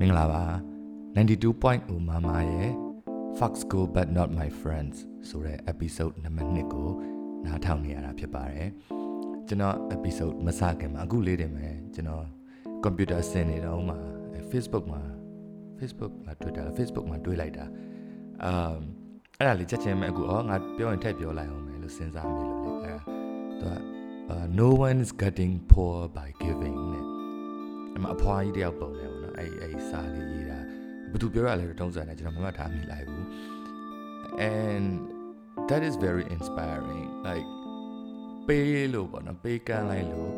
[0.00, 0.44] မင်္ဂလာပါ
[1.16, 2.70] 92.0မမရဲ့
[3.38, 4.96] Fox Go but not my friends
[5.28, 6.88] ဆိုတဲ့ episode နံပါတ်1ကို
[7.44, 8.68] နားထောင်နေရတာဖြစ်ပါတယ်
[9.48, 12.24] ကျွန်တော် episode မစခင်မှာအခုလေးတင်မယ်ကျွန်တော်
[12.84, 13.96] computer ဆင်နေတော့မှ
[14.50, 15.02] Facebook မှာ
[15.78, 17.64] Facebook မှာ Twitter Facebook မှာတွေးလိုက်တာ
[18.44, 18.78] အမ်
[19.38, 23.02] အဲ့ဒါလေးချက်ချင်းပဲအခုဩငါပြောရင်ထည့်ပြောလိုက်အောင်မယ်လို့စဉ်းစားမိလို့လေအဲ့ဒါ
[23.60, 27.06] သူက no one is getting poor by giving နဲ့
[27.96, 30.58] အမအဖွားကြီးတယောက်ပုံတယ်ပေါ့နော် အဲ့အဲ့စာလေးရေးတာ
[31.10, 33.24] ဘယ်သူပြောရလဲတုံးစံတယ်ကျွန်တော်မမှတ်ထားမိလိုက်ဘူး
[34.54, 34.86] and
[35.68, 37.48] that is very inspiring like
[38.46, 40.30] ပေးလို့ပေါ့နော်ပေးကမ်းလိုက်လို့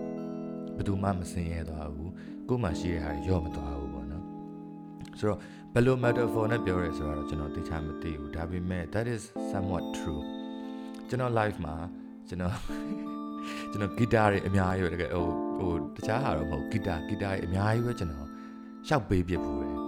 [0.77, 2.13] ဘယ်သူမှမစင်ရဲသွားဘူး
[2.49, 4.25] ကိုယ်မှရှိတဲ့ဟာရော့မသွားဘူးပေါ့နော်
[5.19, 5.39] ဆိုတော့
[5.73, 10.23] ဘယ်လို metaphor နဲ့ပြောရဲဆိုတော့ကျွန်တော်သိချာမသိဘူးဒါပေမဲ့ that is somewhat true
[11.09, 11.75] ကျွန်တော် live မှာ
[12.29, 12.55] ကျွန်တော်
[13.71, 15.27] ကျွန်တော်ဂီတာတွေအများကြီးပဲတကယ်ဟို
[15.59, 18.28] ဟိုတခြားဟာတော့မဟုတ်ဂီတာဂီတာတွေအများကြီးပဲကျွန်တော်
[18.87, 19.79] ရှောက်ပေးပြဘူးတယ်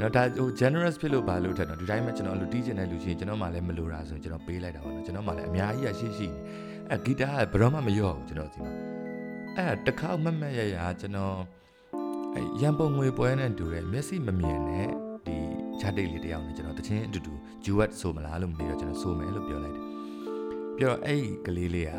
[0.00, 6.28] နော်ဒါဟို generous ဖြစ်လို့ဘာလို့ထက်တော့ဒီတိုင်းမှာကျွန်တော်အလိုတီးကျင်တဲ့လူချင်းကျွန်တော်မှလည်းမလိုတာဆိုရင်ကျွန်တော်ပေးလိုက်တာပါနော်ကျွန်တော်မှလည်းအများကြီးရရှိရှိ
[6.90, 8.72] အဲဂီတာကဘယ်တော့မှမရော့ဘူးကျွန်တော်ဒီမှာ
[9.56, 11.36] အဲတခါမမက်ရရကျွန်တော်
[12.34, 14.88] အဲရန်ပုံငွေပွဲနဲ့တူတယ်မျက်စိမမြင်နဲ့
[15.26, 15.36] ဒီ
[15.80, 17.32] ဂျာတိတ်လေးတယောက်နဲ့ကျွန်တော်တချင်းအတူတူ
[17.64, 19.84] duet ဆိုမလားလို့မသိတော့ကျွန်တော်ဆိုမယ်လို့ပြောလိုက်တယ်
[20.76, 21.90] ပြောတော့အဲ့ကလေးလေးက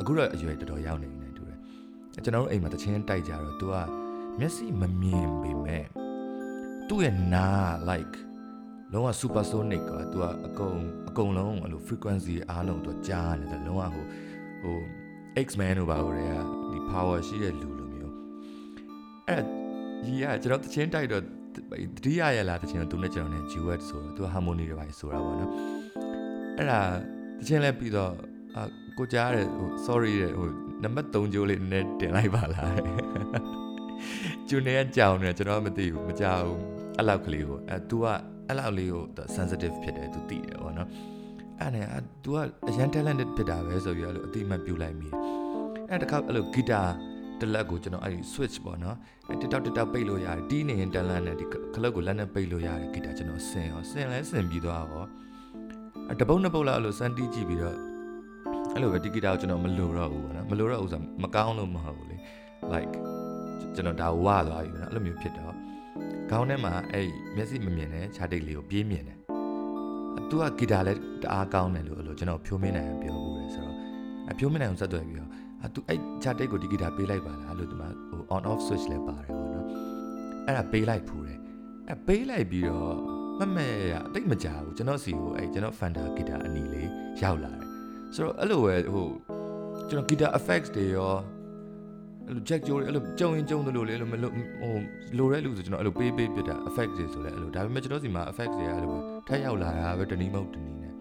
[0.00, 1.58] အခုတော့အရွယ်တော်တော်ရောက်နေနေတူတယ်
[2.24, 3.74] ကျွန်တော်တို့အိမ်မှာတချင်းတိုက်ကြတော့ तू က
[4.38, 5.86] မျက်စိမမြင်ပေမဲ့
[6.88, 8.16] သူ့ရဲ့နား like
[8.92, 14.04] လုံးဝ supersonic ကသူကအကုန်အကုန်လုံးအဲ့လို frequency အားလုံးသူကြားနေတယ်လုံးဝဟို
[14.62, 14.78] ဟို
[15.46, 16.34] X-Men တို့ပါဟိုတွေက
[16.70, 18.14] ဒီ power ရှိတဲ့လူလိုမျိုး
[19.28, 19.42] အဲ့
[20.04, 21.22] ကြီးကကျွန်တော်တချင်းတိုက်တော့
[21.96, 25.52] တတိယရလာတချင်းတော့သူနဲ့ကျွန်တော်နဲ့ duet ဆိုတော့သူ harmony တွေပါဆိုတာပေါ့နော်
[26.56, 26.80] အဲ့ဒါ
[27.38, 28.12] တချင်းလဲပြီးတော့
[28.56, 28.58] အ
[28.98, 30.48] ကိုကြားတယ်ဟို sorry တဲ့ဟို
[30.82, 32.72] နံပါတ်3ကြိုးလေးနည်းတင်လိုက်ပါလား
[34.47, 36.59] ကျူနေကကြောင်နေကျွန်တော်မသိဘူးမကြောက်ဘူး
[36.97, 38.05] အဲ့လောက်ကလေးကိုအဲ तू က
[38.47, 39.03] အဲ့လောက်လေးကို
[39.35, 40.89] sensitive ဖြစ်တယ် तू သိတယ်ပေါ့နော်
[41.59, 41.85] အဲ့နဲ့
[42.23, 42.37] तू က
[42.69, 45.09] အရန် talented ဖြစ်တာပဲဆိုပြီးအဲ့လိုအတိမတ်ပြူလိုက်မိ
[45.89, 46.81] အဲ့တခါအဲ့လိုဂီတာ
[47.39, 48.97] တလက်ကိုကျွန်တော်အဲ့ဒီ switch ပေါ့နော်
[49.29, 55.05] အဲ့ TikTok TikTok ပိတ်လို့ရတယ်တီးနေရင်တလန်းနဲ့ဒီခလုတ်ကိုလက်နဲ့ပိတ်လို့ရတယ်ဂီတာကျွန်တော်ဆင်ရောဆင်လဲဆင်ပြီးသွားရော
[56.11, 57.77] အတပုတ်နှစ်ပုတ်လောက်အဲ့လိုစမ်းတီးကြည့်ပြီးတော့
[58.73, 62.17] အဲ့လိုပဲဒီဂီတာကိုကျွန်တော်မလိုတော့ဘူးပေါ့နော်မလိုတော့ဘူးဆိုမကောင်းလို့မဟုတ်ဘူးလေ
[62.73, 63.06] like
[63.78, 65.54] ကျွန်တော်ဒါဝါသွားပြီနော်အဲ့လိုမျိုးဖြစ်တော့
[66.30, 69.18] ခေါင်းထဲမှာအဲ့မျက်စိမမြင်တဲ့ခြားတိတ်လေးကိုပြေးမြင်တယ်
[70.30, 73.76] သူကဂီတာလည်းတအားကောင်းတယ်လို့အဲ့လိုကျွန်တော်ဖြိုးမင်းနိုင်ပြောဘူးလေဆိုတော့
[74.30, 75.30] အဖြိုးမင်းနိုင်ကိုဆက်သွယ်ပြီးတော့
[75.64, 79.66] အသူအဲ့ခြားတိတ်ကိုဒီဂီတာပေးလိုက်ပါလားလို့ဒီမှာဟို on off switch လည်းပါတယ်ပေါ့နော်
[80.46, 81.38] အဲ့ဒါပေးလိုက်ဖူးတယ်
[81.88, 82.94] အဲ့ပေးလိုက်ပြီးတော့
[83.38, 86.90] မမဲရအတိတ်မကြဘူးကျွန်တော်စီကိုအဲ့ကျွန်တော် Fender ဂီတာအနီလေး
[87.22, 87.66] ရောက်လာတယ်
[88.14, 89.08] ဆိုတော့အဲ့လိုပဲဟို
[89.88, 91.14] ကျွန်တော် guitar effects တွေရော
[92.28, 94.74] အဲ့လို jack ကြိုးတွေအဲ့လိုကြုံရင်ကြုံသလိုလေအဲ့လိုမလို့ဟို
[95.18, 100.92] လိုတဲ့လူဆိုကျွန်တော်အဲ့လိုပေးပေးပြတာ effect တွေဆိုလဲအဲ့လိုဒါပေမဲ့ကျွန်တော်စီမှာ effect တွေအဲ့လိုပဲထပ်ရောက်လာတာပဲတနည်းမဟုတ်တနည်းနဲ့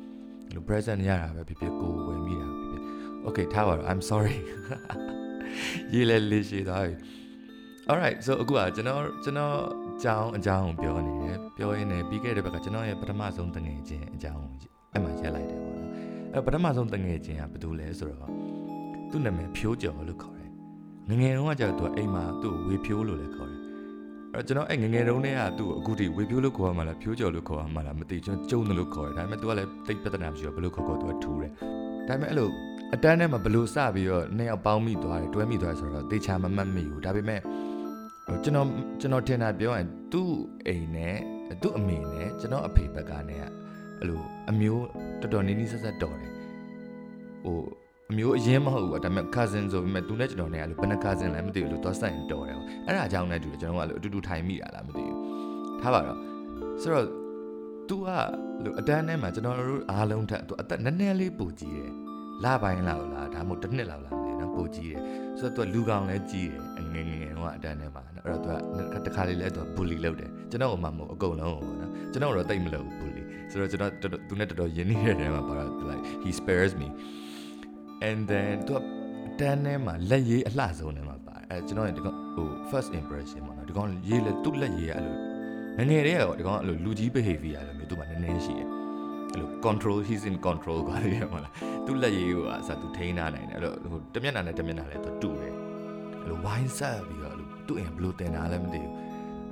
[0.47, 2.81] အဲ့လို present ရတာပဲဖြစ်ဖြစ်ကိုဝယ်မိတာဖြစ်ဖြစ်
[3.25, 4.37] okay ထားပါတော့ I'm sorry
[5.93, 6.95] ရေးလဲလေးရှိသွားပြီ
[7.89, 9.55] alright so အခုကကျွန်တော်ကျွန်တော်
[9.97, 14.45] အကြောင်းအကြောင်းကိုပြောနေတယ်ပြောရင်းနဲ့ပြီးခဲ့တဲ့ဘက်ကကျွန်တော်ရဲ့ပထမဆုံးတငယ်ချင်းအကြောင်း
[14.93, 15.89] အဲ့မှာရက်လိုက်တယ်ပေါ့နော်
[16.33, 18.31] အဲ့ပထမဆုံးတငယ်ချင်းကဘာတူလဲဆိုတော့
[19.11, 20.36] သူ့နာမည်ဖြိုးကျော်လို့ခေါ်တယ်
[21.09, 23.61] ငငယ်တုန်းကကျတော့သူအိမ်မှာသူ့ဝေဖြိုးလို့လည်းခေါ်တယ်
[24.33, 31.51] အဲ့ကျွန်တော်အဲ့ငငယ်တုန်းတည်းကသူ့အခုထိဝေဖြိုးလို့ခေါ်ရမှာလားဖြိုးကျော်လို့ခေါ်ရမှာလားမသိကျွန်တော်ကျုံတယ်လို့ခေါ်တယ်ဒါပေမဲ့ तू ကလည်းတိတ်ပြဿနာမရှိဘူးဘယ်လိုခေါ်ခေါ် तू ကထူးတယ်
[32.07, 32.49] ဒါပေမဲ့အဲ့လို
[32.93, 37.41] အတန်းထဲမှာဘယ်လိုစပြီးတော့နှစ်ယောက်ပေါင်းမိသွားတယ်တွဲမိသွားတယ်ဆိုတော့တေချာမမှတ်မိဘူးဒါပေမဲ့
[38.43, 38.67] ကျွန်တော်
[38.99, 40.31] ကျွန်တော်ထင်တာပြောရင်သူ့
[40.67, 41.17] အိမ်နဲ့
[41.61, 44.85] သူ့အမေနဲ့ကျွန်တော်အဖေဘက်ကနေအဲ့လိုအမျိုး
[45.21, 46.33] တော်တော်နီးနီးဆက်ဆက်တော်တယ်
[47.45, 47.59] ဟို
[48.10, 55.18] အမျိုးအရင်မဟုတ်ဘူးဒါပေမဲ့ cousin ဆိုပေမဲ့သူနဲ့ကျွန်တော်နဲ့အဲ့လိုဘယ်နှ cousin လဲမသိဘူးလို့သွားဆိုင်တော်တယ်အဲ့ဒါအကြောင်းနဲ့တူတယ်ကျွန်တော်ကအဲ့လိုအတူတူထိုင်မိတာလားမသိဘူး
[55.80, 56.18] ထားပါတော့
[56.82, 57.06] ဆိုတော့
[57.88, 58.08] तू က
[58.64, 61.90] လို့အတန်းထဲမှာကျွန်တော်တို့အားလုံးထက် तू အသက်နည်းနည်းလေးပူကြီးတယ်
[62.44, 65.00] လပိုင်းလောက်လားဒါမှမဟုတ်တစ်နှစ်လောက်လားမသိဘူးနော်ပူကြီးတယ်
[65.38, 68.60] ဆိုတော့ तू လူကောင်လည်းကြီးတယ်ငယ်ငယ်တော့အတန်းထဲမှာနော်အဲ့တော့
[68.92, 73.92] तू တခါလေးလဲ तू bully လုပ်တယ်ကျွန်တော်ကမှမဟုတ်အကုန်လုံးပေါ့နော်ကျွန်တော်တော့တိတ်မလုပ်ဘူး bully ဆိုတော့ကျွန်တော်
[74.28, 76.88] သူနဲ့တော်တော်ရင်းနှီးတဲ့နေရာမှာပါတော့ like he spares me
[78.05, 78.81] and then သူက
[79.39, 85.15] တန်းထဲမှာလက်ရေးအလှဆုံးထဲမှာပါတယ်အဲကျွန်တော်ဒီကောင်ဟို first impression ပေါ့နော်ဒီကောင်ရေးလက်သူ့လက်ရေးအဲ့လို
[85.77, 88.67] ငငယ်တည်းကတော့ဒီကောင်အဲ့လိုလူကြီး behavior လို့မျိုးသူ့မှာနည်းနည်းရှိတယ်
[89.31, 91.53] အဲ့လို control he's in control ကွာလေမလား
[91.85, 95.53] သူ့လက်ရေးကိုအစားသူထိန်းထားနိုင်တယ်အဲ့လိုဟိုတမျက်နှာနဲ့တမျက်နှာလဲသူတူတယ်
[96.21, 98.93] အဲ့လို wine ဆက်ပြီးတော့အဲ့လိုသူ့အိမ်ဘလို့တင်တာလဲမသိဘူး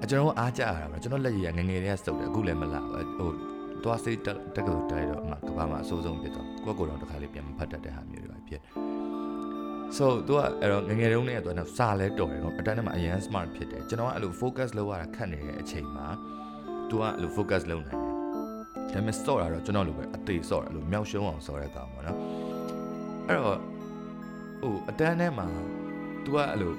[0.03, 3.31] အကျွန်တော်အားကြရတာပဲကျွန်တော်လက်ရည်ကငငယ်တည်းကစုပ်တယ်အခုလည်းမလာဟို
[3.83, 4.19] သွားစိတ်
[4.55, 8.14] တက်ကလို့တိုက်တော့အမှကဘာမှအဆိုးဆုံးဖြစ်တော့ကိုယ့်ကိုယ်တော့တစ်ခါလေးပြန်မဖတ်တတ်တဲ့ဟာမျိုး
[8.49, 8.71] ဖြစ်တယ်
[9.97, 16.07] so သူကအဲ့တော့ငငယ်တုန်းကသူကစာလဲတော်တယ်နော်အတန်းထဲမှာအရန် smart ဖြစ်တယ်ကျွန်တော်ကအဲ့လို focus လုပ်ရတာခက်နေတဲ့အချိန်မှာ
[16.89, 18.13] သူကအဲ့လို focus လုပ်နိုင်တယ်
[18.93, 22.17] ဒါပေမဲ့စော့တာတော့ကျွန်တော်လိုပဲအသေးစော့တယ်အဲ့လိုမြောက်ရှုံးအောင်စော့တဲ့ကောင်ပေါ့နော်
[23.27, 23.59] အဲ့တော့
[24.61, 25.47] ဟိုအတန်းထဲမှာ
[26.23, 26.71] သူကအဲ့လို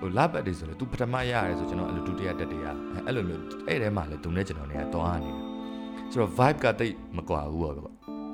[0.00, 2.66] ဟိုလပတ်တွေဆိုလဲ तू ပထမရရတယ်ဆိုကျွန်တော်အဲ့လိုဒုတိယတတိယ
[3.06, 5.44] အဲ့လိုမျိုးအဲ့ထဲမှာလဲသူနဲ့ကျွန်တော်နေရသွားနေတယ်
[6.10, 7.74] ဆိုတော့ vibe ကတိတ်မကွာဘူးပေါ့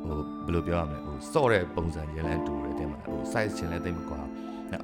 [0.04, 4.20] ဟိုဘယ်လိုပြောရမလဲဟိုစော့တဲ့ပုံစံချင်းလည်းတူတယ်တဲ့မှာဟို size ချင်းလည်းတိတ်မကွာ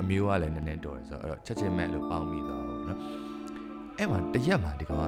[0.02, 2.98] အမျိုးကလည်းနည်းနည်းတော်တယ်ဆိုတော့အဲ့တော့ချက်ချင်းမဲ့လို့ပေါင်းပြီးတော့နော်
[3.98, 5.04] အဲ့မှာတရက်မှာဒီကောင်က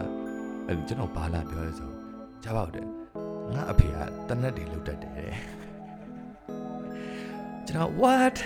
[0.69, 1.91] အဲ့ကျွန်တော်ဘာလာပြောလဲဆို
[2.43, 2.87] ကြားပါဦးတယ်
[3.55, 3.97] ငါအဖေက
[4.29, 5.35] တနက်တွေလုတ်တတ်တယ်
[7.67, 8.37] ကျွန်တော် what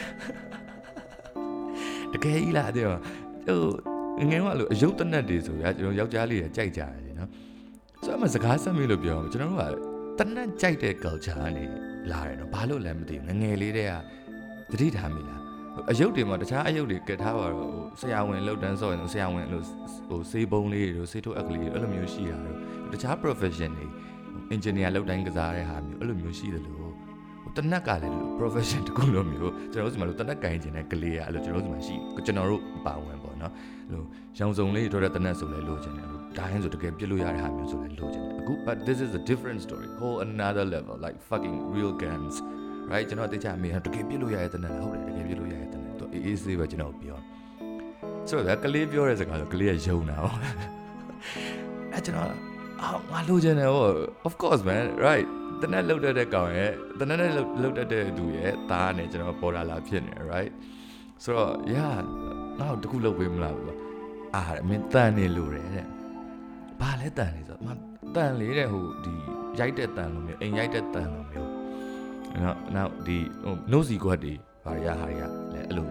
[2.13, 2.99] တကယ်ကြီးလားတဲ့ဟို
[4.31, 7.31] ငယ်ကလို့အယုတ်တနက်တွေဆိုရကျွန်တော်ယောက်ျားလေးတွေကြိုက်ကြတယ်နော်
[8.05, 9.88] ဆိုတော့အမစကားဆက်မိလို့ပြောကျွန်တော်တို့က
[10.19, 11.65] တနက်ကြိုက်တဲ့ culture ကနေ
[12.11, 13.91] လာတယ်နော်ဘာလို့လဲမသိဘူးငငယ်လေးတည်း
[14.71, 15.41] ကတတိထားမိလား
[15.91, 19.65] အယုတ်တွေမှာတခြားအယုတ်တွေကထားပါတော့ဟိုဆရာဝန်လောက်တန်းဆော့ရင်ဆရာဝန်လို့
[20.09, 22.57] ဟိုစေးပုံးလေးတွေစေးထုတ်အက်ကလေးတွေအဲ့လိုမျိုးရှိတာတော့
[22.93, 23.87] တခြား profession တွေ
[24.55, 26.93] engineer လောက်တိုင်းကစားတဲ့ဟာမျိုးအဲ့လိုမျိုးရှိတယ်လို့
[27.57, 31.95] တနက်ကလည်း profession တခုလိုမျိုးကျွန်တော်တို့ဒီမှာလို့တနက်ကင်ကျင်တဲ့ကလေးကအဲ့လိုကျွန်တော်တို့ဒီမှာရှိ
[32.27, 33.53] ကျွန်တော်တို့ပါဝင်ပေါ့နော်
[33.89, 34.03] အဲ့လို
[34.39, 42.35] ရောင်စုံလေးတို့တဲ့တနက်ဆိုလဲလိုချင်တယ်လို့ ဒါဟင်းဆိုတကယ်ပြစ်လို့ရတဲ့ဟာမျိုးဆိုလဲလိုချင်တယ်အခု but this is a different story whole another level like fucking real guns
[42.91, 47.19] right ကျွန်တော်တိကျမေးတကယ်ပြစ်လို့ရတဲ့တနက်ဟုတ်တယ်တကယ်ပြစ်လို့ရတဲ့တနက်တော့အေးအေးဆေးပဲကျွန်တော်ပြော
[48.29, 50.35] ဆိုတော့ကလေးပြောတဲ့စကားဆိုကလေးကယုံတာဟော
[51.93, 52.31] အဲ့ကျွန်တော်
[52.83, 53.87] အာငါလိုချင်တယ်ဟော
[54.27, 55.27] of course man right
[55.63, 60.53] တနက်လှုပ်တတ်တဲ့ကောင်ရဲ့တနက်နဲ့လှုပ်တတ်တဲ့သူရဲ့သားနဲ့ကျွန်တော်ပေါ်လာလာဖြစ်နေ right
[61.23, 61.97] ဆိုတော့ yeah
[62.59, 63.75] ငါ့ကိုတခုလုပ်ပေးမလားဆို
[64.37, 65.87] အာမင်းတန်နေလို့တယ်တဲ့
[66.81, 67.69] ဘာလဲတန်နေဆိုမ
[68.15, 69.13] တန်လေးတဲ့ဟိုဒီ
[69.59, 71.51] ရိုက်တဲ့တန်လိုမျိုးအိမ်ရိုက်တဲ့တန်လိုမျိုး
[72.45, 74.35] နော်နောက်ဒီဟိုနှုတ်စီကွက်တွေ
[74.65, 75.21] ဘာရဟာရ
[75.55, 75.89] လဲအဲ့လို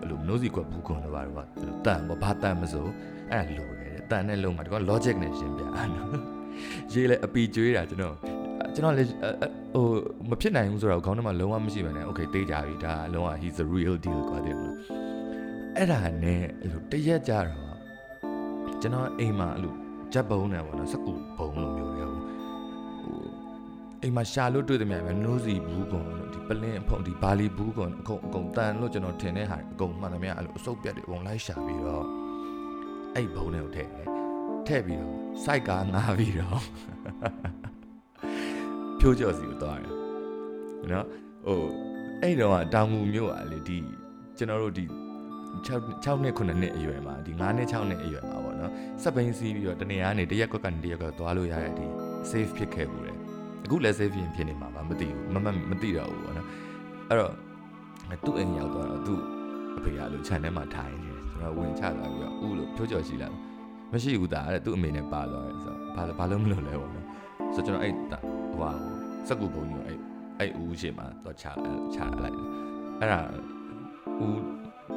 [0.00, 1.48] အဲ့လိုနှုတ်စီကွက်ဘူးကွန်လိုပါတော့
[1.86, 2.86] တန်ဘာဘာတန်မဆို
[3.32, 5.62] အဲ့လိုတယ်တန်နဲ့လုံးမှာဒီကောင် logic နဲ့ရှင်းပြ
[5.96, 6.08] နော်
[6.92, 8.16] ရေးလဲအပီကျွေးတာကျွန်တော်
[8.74, 9.08] ကျွန်တော်လည်း
[9.74, 9.86] ဟို
[10.30, 14.76] မဖြစ်နိုင်ဘူးဆိုတော့ခေါင်းထဲမှာလုံးဝမရှိပါနဲ့ okay တေးကြပြီဒါလုံးဝ he's a real deal ကွာတဲ့မလား
[15.76, 17.48] အဲ့ဒါနဲ့အဲ့လိုတရက်ကြတော့
[18.82, 19.74] ကျွန်တော်အိမ်မှာအဲ့လို
[20.12, 22.22] ဂျက်ဘုံနဲ့ပေါ့နော်စကူဘုံလိုမျိုးလေဟို
[24.02, 32.06] အိမ်မှာရှာလို့တွေ့တယ်မြန်ပဲနိုးစီဘူးကွန်ဒီပလင်းအဖုံဒီဘာလီဘူးကွန်အကုန်အကုန်တန်လို့ကျွန်တော်ထင်တဲ့ဟာအကုန်မှန်တယ်မြန်အဲ့လိုအစုပ်ပြတ်တွေအကုန်လိုက်ရှာပြီးတော့
[33.14, 34.08] အဲ့ဘုံနဲ့ကိုထည့်တယ်
[34.66, 35.14] ထည့်ပြီးတော့
[35.44, 36.60] စိုက်ကားငားပြီးတော့
[39.00, 39.94] ဖြိုးကြော်စီကိုသွားတယ်
[40.92, 41.06] နော်
[41.46, 41.60] ဟို
[42.22, 43.78] အဲ့တော့တောင်ငူမြို့อ่ะလေဒီ
[44.36, 44.84] ကျွန်တော်တို့ဒီ
[45.66, 48.72] 6 6နှစ်9နှစ်အရွယ်မှာဒီ9နှစ်6နှစ်အရွယ်မှာပေါ့ နော်
[49.02, 51.86] စက်ပိန်စီးပြီးတော့တနေရာနေတရက်ကွက်ကနေတရက်ကွက်သွားလို့ရတဲ့ဒီ
[52.30, 53.12] safe ဖြစ်ခဲ့ဘူးလေ
[53.64, 56.48] အခုလည်း safe ဖြစ်ဖြစ်နေမှာပါမသိဘူးမမမသိတော့ဘူးပေါ့နော်
[57.08, 57.32] အဲ့တော့
[58.24, 59.20] သူ့အိမ်ရောက်သွားတော့သူ့
[59.76, 63.28] အဖေကလို့ခြံထဲမှာထိုင်နေတယ်ကျွန်တော်ဝင်ချသွားပြီးတော့ဥလို့ဖြိုးကြော်ရှိလာ
[63.92, 67.06] မရှိဘူးသားတဲ့သူ့အမေနဲ့ပါသွားတယ်ဆိုတော့ဘာဘာလို့မလို့လဲပေါ့နော်
[67.54, 67.92] ဆိုတော့ကျွန်တော်အဲ့
[68.58, 68.72] ဟို
[69.28, 69.98] စက်ကူပုံကြီးအဲ့
[70.38, 71.44] အဲ့ဦးရှိမှတော့ချ
[71.94, 72.36] ချလိုက်
[73.00, 73.20] အဲ့ဒါ
[74.24, 74.40] ဦး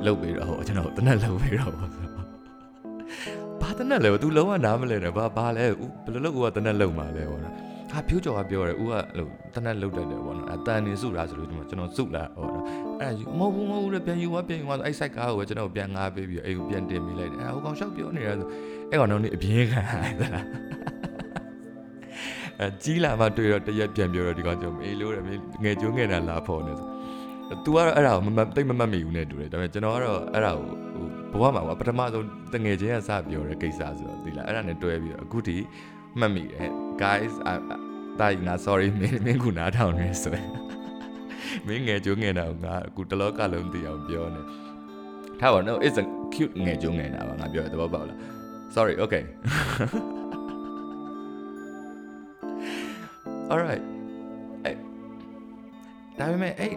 [0.06, 1.96] လှုပ်ပြီးတော့ဟိုကျွန်တော်တနက်လှုပ်ပြီးတော့ဘာတ
[3.90, 7.54] နက်လဲသူလုံးဝနားမလဲနဲ့ဘာဘာလဲဦးဘယ်လိုလုပ်ဦးကတနက်လှုပ်မှာလဲပေါ့နော်
[7.92, 12.64] ဟာဖြိုးကြော်ကပြောတယ်ဦးကလို့တနက်လှုပ်တတ်တယ်ပေါ့နော်အတန်နေစုတာဆိုလို့ကျွန်တော်စုလာပေါ့နော်
[13.00, 18.48] အဲ့ဒါမဟုတ်ဘူးမဟုတ်ဘူးလေပြန်ယူသွားပြန်ယူသွားအဲ့ site ကားကိုပဲကျွန်တော်ပြန်ငားပေးပြီးအဲ့ကိုပြန်တင်ပေးလိုက်တယ်အဲ့ဟိုကောင်ရှောက်ပြောနေတာဆို
[18.90, 19.82] အဲ့ကောင်တော့နေအပြင်းခံ
[20.20, 20.46] သလား
[22.60, 25.24] အဲကြီးလာမှတွေ့တော့တရက်ပြန်ပြောတော့ဒီကောင်ကျွန်တော်အေးလို့တယ်
[25.64, 26.88] ငယ်ကျိုးငယ်တာလာဖို့နေဆို
[27.64, 30.85] तू ကတော့အဲ့ဒါကိုမမတိတ်မမှတ်မိဘူးနဲ့တူတယ်ဒါပေမဲ့ကျွန်တော်ကတော့အဲ့ဒါကိုဟို
[31.42, 35.58] ဘဝမှာပထမဆုံးတငယ်ချင်းကစပြောတဲ့ကိစ္စဆိုတော့ဒီလားအဲ့ဒါနဲ့တွဲပြီးတော့အခုထိ
[36.20, 36.70] မှတ်မိတယ်
[37.02, 37.34] guys
[38.20, 40.50] တာကြီးငါ sorry မင်းမင်းကနားထောင်နေဆိုရင်
[41.68, 44.42] မင်းငယ်ကျိုးငယ်တာကိုငါအခုတလောကလုံးသိအောင်ပြောနေ
[45.40, 48.18] ထားပါတော့ it's a cute ငယ်ကျိုးငယ်တာပါငါပြောရတဲ့ဘောပေါက်လား
[48.76, 49.24] sorry okay
[53.52, 53.84] all right
[54.64, 54.76] အဲ့
[56.20, 56.74] ဒါပေမဲ့အဲ့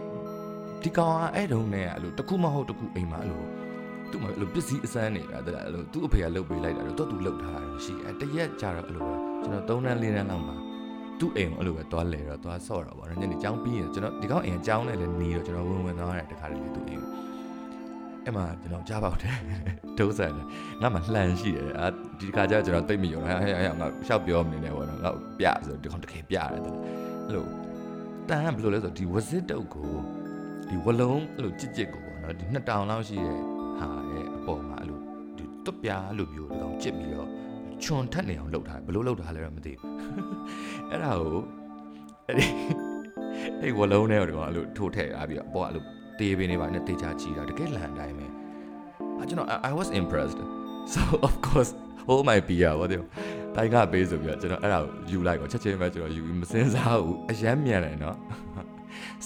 [0.83, 3.58] ဒီကောင်ကအဲ့တုန်းနဲ့အဲ့လိုတခုမဟုတ်တခုအိမ်မှာအဲ့လို
[4.11, 10.55] သူ့မှာအဲ့လိုပစ္စည်းအစမ်းနေတာတဲ့အဲ့လိုသူ့အဖေကလှုပ်ပေးလိုက်တာတော့သူ့လှုပ်ထားတာရှိအဲ့တရက်ကြာတော့အဲ့လိုပဲကျွန်တော်၃တန်း၄တန်းလောက်မှာ
[11.19, 17.03] သူ့အိမ်ကိုအဲ့လိုပဲသွားလဲတော့သွားဆော့တော့ဗောနော်ညနေကျောင်းပြီးရင်ကျွန်တော်ဒီကောင်အိမ်ကျောင်းနဲ့လည်းနေတော့ကျွန်တော်ဝင်ဝင်သွားရတယ်တခါတလေသူ့အိမ်
[18.25, 19.35] အဲ့မှာကျွန်တော်ကြားပေါက်တယ်
[19.97, 20.29] ဒုစရ
[20.81, 21.87] ငါမှလှန်ရှိတယ်အာ
[22.19, 26.61] ဒီခါကျကျွန်တော်တိတ်မယုံဟဲ့ဟဲ့ဟဲ့ငါရှောက်ပြောမနေနဲ့ဗောနော်ငါပြဆိုဒီကောင်တကယ်ပြရတယ်
[27.25, 27.45] အဲ့လို
[28.29, 29.91] တန်ကဘယ်လိုလဲဆိုဒီဝစစ်တုတ်ကို
[30.69, 33.48] ဒီဝလုံးအဲ့လိုကြစ်ကြစ်ကိုပေါ့နော်ဒီနှစ်တောင်လောက်ရှိတဲ့
[33.79, 34.99] ဟာရဲ့အပေါ်မှာအဲ့လို
[35.37, 37.29] ဒီတွပြားလိုမျိုးဒီကောင်ကြစ်ပြီးတော့
[37.83, 39.93] ချွန်ထက်နေအောင်လှုပ်ထားဘယ်လိုလှုပ်ထားလဲတော့မသိဘူး
[40.89, 41.41] အဲ့ဒါကို
[42.27, 42.47] အဲ့ဒီ
[43.61, 45.83] အဲ့ဝလုံးနဲ့တော့ဒီကောင်အဲ့လိုထိုးထည့်ထားပြီးတော့အပေါ်အဲ့လို
[46.19, 48.27] တေးပင်နေပါနဲ့တေးချကြည့်တာတကယ်လန်အတိုင်းပဲ
[49.21, 50.39] အကျွန်တော် I was impressed
[50.93, 51.71] so of course
[52.07, 53.05] hold my beer ဘာလို့
[53.55, 58.17] တိုင်ကပေးဆိုပြီးတော့ကျွန်တော်အဲ့ဒါကိုယူလိုက်တော့ချက်ချင်းပဲကျွန်တော်ယူပြီးမစင်းစားဘူးအယမ်းမြန်တယ်နော်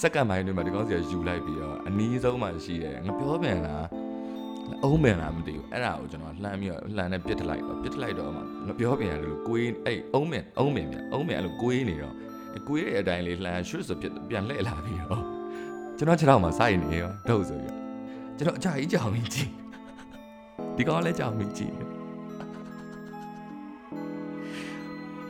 [0.00, 3.84] စက္ကန့်ပိုင်းတွေမှာဒီကောင်းစီကယူလိုက်ပြီးတော့အနီးဆုံးမှရှိတယ်ငါပြောပြန်လား
[4.84, 12.14] အုံးမယ်လားမသိဘူးအဲ့ဒါကိုကျွန်တော်လှမ်းပြီးတော့လှမ်းနဲ့ပစ်ထလိုက်တော့ပစ်ထလိုက်တော့မှငါပြောပြန်ရတယ်လို့ကိုင်းအဲ့အုံးမယ်အုံးမယ်ပြန်အုံးမယ်အဲ့လိုကိုင်းနေတော့
[12.68, 15.22] ကိုင်းတဲ့အတိုင်းလေးလှမ်းရွှတ်ဆိုပြပြန်လှည့်လာပြီးတော့
[15.98, 17.74] ကျွန်တော်ခြေထောက်မှာစိုက်နေရောဒုတ်ဆိုပြီး
[18.38, 19.50] ကျွန်တော်အကြကြီးကြောင်ကြီးကြည့်
[20.76, 21.74] ဒီကောင်လည်းကြောင်ကြီးကြည့်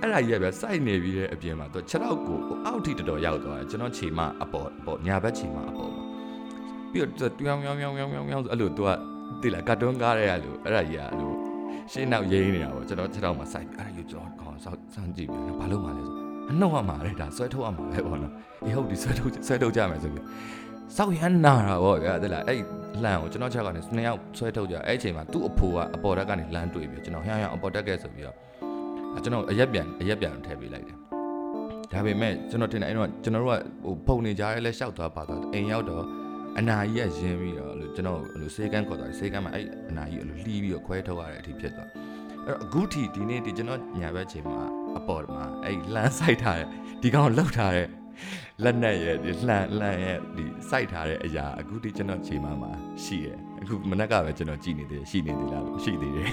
[0.00, 6.02] အဲ့ဒါကြီးကဗျစိုက်နေပြီးတဲ့အပြင်မှာသူခြေထောက်ကိုအောက်ထိတော်တော်ရောက်သွားတယ်ကျွန်တော်ခြေမအပေါ်ပေါ်ညာဘက်ခြေမအပေါ်မှာ
[6.90, 8.90] ပြီးတော့တွယောင်ယောင်ယောင်ယောင်ယောင်ယောင်ဆိုအဲ့လိုသူက
[9.42, 11.32] တိလာကာတွန်းကားရဲအဲ့လိုအဲ့ဒါကြီးကအဲ့လို
[11.92, 16.16] ရှင်းနောက်ရိမ့်နေတာပေါ့ကျွန်တော်ခြေထောက်မှာစိုက်အဲ့ဒါကြီးကျွန်တော်ခေါင်းဆောက်စမ်းကြည့်ပြီးဘာလို့မှလဲဆို
[16.50, 18.32] အနှုတ်ရမှာလေဒါဆွဲထုတ်ရမှာပဲပေါ့နော်
[18.64, 20.24] အေးဟုတ်ဒီဆွဲထုတ်ဆွဲထုတ်ကြမယ်ဆိုပြီး
[20.96, 22.60] စောက်ရမ်းနာတာပေါ့ဗျာတဲ့လားအဲ့
[23.04, 28.36] လန်ကိုကျွန်တော်ချက်ကနေနှစ်ယောက်ဆွဲထုတ်ကြအဲ့အချိန်မှာသူ့အဖိုးကအပေါ်တက်ကနေလန်တွေ့ပြီးကျွန်တော်ဟျောင်းဟျောင်းအပေါ်တက်ကဲဆိုပြီးတော့
[29.24, 30.96] ကျွန်တော်အရက်ပြန်အရက်ပြန်ထည့်ပေးလိုက်တယ်
[31.92, 36.04] ဒါပေမဲ့ကျွန်တော်ထင်တယ်အဲ့တော့ကျွန်တော်တို့ကဟိုပုံနေကြရဲလဲရှောက်သွားပါတော့အိမ်ရောက်တော့
[36.58, 41.90] အနာကြီးကရင်းပြီးတော့အဲ့လိုကျွန်တော်အဲ့လိုစေကန်းခေါ်သွားတယ်စေကန်းမှာအဲ့အနာကြီးအဲ့လိုလှီးပြီးတော့ခွဲထုတ်ရတဲ့အထိဖြစ်သွား
[42.46, 44.62] အဲ့တော့အခုထိဒီနေ့ဒီကျွန်တော်ညာဘက်ချိန်မှာ
[44.99, 46.68] အပေါ်မှာအဲ့လမ်းဆိုင်ထားတဲ့
[47.02, 47.88] ဒီကောင်လောက်ထားတဲ့
[48.62, 52.73] လက်နဲ့ရဲ့ဒီလှန်လှန်ရဲ့ဒီစိုက်ထားတဲ့အရာအခုဒီကျွန်တော်ချိန်မှာမှာ
[53.04, 56.30] ရှိတယ်အခုမနက်ကပဲကျွန်တော်ကြည်နေသေးတယ်ရှိနေသေးလားရှိသေးတယ်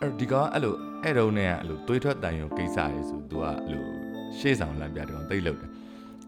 [0.00, 3.99] အဲ့ဒီကအဲ့လိုအဲ့တုန်းနဲ့အဲ့လိုတွေးထွက်တန်ရုံကိစ္စရေဆို तू ကအဲ့လို
[4.38, 5.70] ရှေ့ဆောင်လမ်းပြတကောင်တိတ်လို့တယ်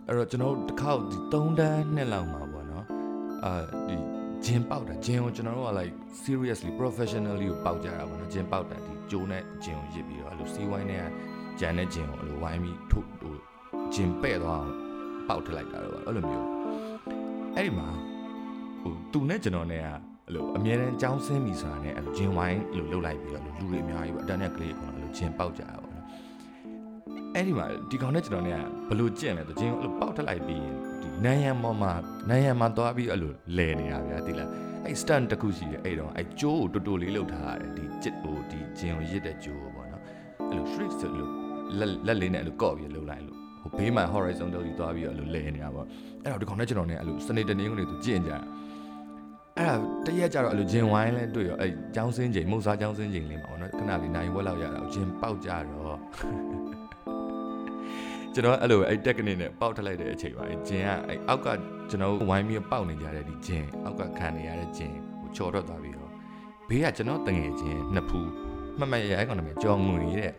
[0.07, 2.85] အဲ့တော့ကျွန်တော်တို့တစ်ခေါက်ဒီ3တန်းနှစ်လောက်မှာပေါ့နော်
[3.45, 3.53] အာ
[3.89, 3.97] ဒီ
[4.45, 5.95] ဂျင်ပေါက်တာဂျင်ကိုကျွန်တော်တို့က like
[6.25, 11.07] seriously professionally ကိုပေါက်ကြတာပေါ့နော်ဂျင်ပေါက်တာဒီဂျိုးနဲ့ဂျင်ကိုရစ်ပြီးတော့အဲ့လိုစီးဝိုင်းနဲ့
[11.61, 13.35] ဂျန်နဲ့ဂျင်ကိုအဲ့လိုဝိုင်းပြီးထုတ်ဟို
[13.95, 14.73] ဂျင်ပဲ့သွားအောင်
[15.29, 16.47] ပေါက်ထလိုက်တာတော့အဲ့လိုမျိုး
[17.55, 17.89] အဲ့ဒီမှာ
[18.83, 25.92] ဟိုသူနဲ့ကျွန်တော်နဲ့ကအဲ့လိုအမြဲတမ်းကြောင်းဆင်းပြီဆိုတာနဲ့အဲ့လိုဂျင်ဝိုင်းအဲ့လိုလှုပ်လိုက်ပြီးတော့လူတွေအများကြီးပေါ့အတန်းနဲ့ကလေးကတော့အဲ့လိုဂျင်ပေါက်ကြတာပေါ့နော်
[27.35, 31.93] အဲ့ဒီမှာဒီကောင်နဲ့ကျွန်တော်နဲ့ကဘလို့ကြင့်လဲဆိုဂျင်ကိုအဲ့လိုပေါက်ထလိုက်ပြီးရင်ဒီနန်းရံပေါ်မှာ
[32.29, 34.49] နန်းရံမှာသွားပြီးအဲ့လိုလဲနေတာဗျာတိလား
[34.85, 40.03] အဲ့ stand တခုရှိတယ်အဲ့တော့အဲ့ကျိုးကိုတူတူလေးလှုပ်ထားရတယ်ဒီဂျစ်ဟိုဒီဂျင်ကိုရစ်တဲ့ကျိုးပေါ့နော်
[40.49, 41.31] အဲ့လို shriek ဆိုလို့
[41.79, 45.87] လက်လက်လေးနဲ့အဲ့လိုကော့ပြီးလှုပ်လိုက်လို့ဟိုဘေးမှာ horizontal ကြီးသွားပြီးအဲ့လိုလဲနေတာပေါ့
[46.23, 48.33] အဲ့တော့ဒီကောင်နဲ့ကျွန်တော်နဲ့အဲ့လိုစနေတနေ့ကနေသူကြင့်ကြ
[49.59, 55.97] အဲ့ဒါတရက်ကြတော့အဲ့လိုဂျင်ဝိုင်းလဲတွေ့ရောအဲ့ចောင်းစင်းချိန်မုတ်စားចောင်းစင်းချိန်လေးမှာပေါ့နော်ခဏလေးနိုင်ဝက်လောက်ရတာဂျင်ပေါက်ကြတော့
[58.35, 61.49] ကျွန်တော်အဲ့လိုအဲ့ technique နဲ့ပေါက်ထလိုက်တဲ့အချိန်ပါအဲ့ဂျင်ကအဲ့အောက်က
[61.91, 66.11] ကျွန်တော်ဝိုင်းပြီးပေါက်နေကြတဲ့ဒီဂျင်အောက်ကခံနေရတဲ့ဂျင်ဟိုချော်တော့သွားပြီးတော့
[66.69, 68.31] ဘေးကကျွန်တော်တငယ်ချင်းနှစ်ဖူး
[68.79, 70.33] မှတ်မှတ်ရအဲ့ကောင်နာမည်ကြော်ငွေတဲ့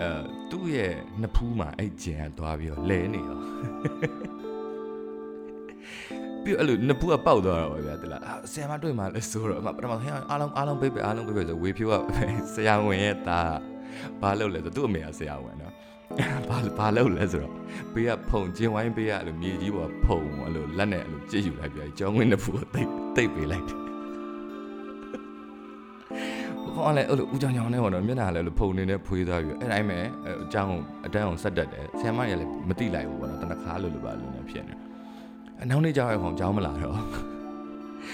[0.00, 0.08] အဲ
[0.50, 3.38] သူ့ရဲ့နှစ်ဖူးမှာအဲ့ဂျင်ကသွားပြီးတော့လဲနေရော
[6.42, 11.94] ပြီးအဲ့လိုနှစ်ဖူးကပေါက်သွားတော့ဗျာတလားဆရာမတွေ့မှလဲဆိုတော့အမပထမဟဲအားလုံးအားလုံးပေးပေးအားလုံးပေးပေးဆိုဝေဖြိုးက
[12.54, 13.56] ဆရာဝန်ရဲ့သား
[14.20, 15.74] ဘာလုပ်လဲဆိုသူ့အမေကဆရာဝန်နော်
[16.48, 17.52] ဘာဘာလုပ်လဲဆိုတော့
[17.94, 23.86] ဘေးကဖုံကျင်းဝိုင်းဘေးကအဲ့လိုမြေကြီးပေါ်ဖုံအဲ့လိုလက်နဲ့အဲ့လိုကြည့်ယူလိုက်ပြီးကျောင်းဝင်းတစ်ခုကိုတိတ်တိတ်ပေးလိုက်တယ်
[26.76, 29.98] ခေါ်လဲအဲ့လိုဦးကြောင်ကြောင်နဲ့ဟောတော့မျက်နှာလည်းလို့ဖုံနေနဲ့ဖွေးသွားပြီးအဲ့တိုင်းပဲ
[30.44, 30.72] အကြောင်း
[31.06, 34.74] အတန်းအောင်ဆက်တက်တယ်ဆရာမကြီးလည်းမတိလိုက်ဘူးပေါ့နော်တနခါလို့လို့ပါလို့လည်းဖြစ်နေ
[35.62, 36.94] အနောက်နေ့ကျတော့ဟောကြောင်းမလာတော့